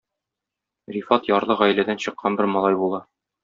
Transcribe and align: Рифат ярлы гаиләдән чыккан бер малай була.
Рифат 0.95 1.29
ярлы 1.33 1.59
гаиләдән 1.61 2.03
чыккан 2.07 2.41
бер 2.41 2.53
малай 2.59 2.83
була. 2.85 3.05